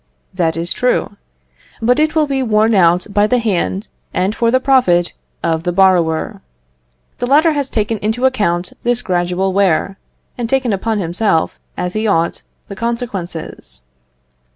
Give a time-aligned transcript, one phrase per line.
[0.33, 1.15] That is true;
[1.79, 5.71] but it will be worn out by the hand and for the profit of the
[5.71, 6.41] borrower.
[7.19, 9.99] The latter has taken into account this gradual wear,
[10.39, 13.81] and taken upon himself, as he ought, the consequences.